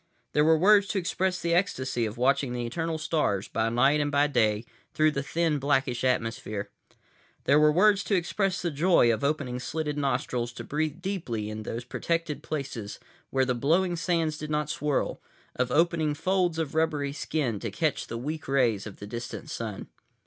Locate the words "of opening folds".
15.55-16.57